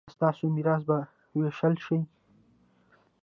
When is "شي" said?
1.85-1.97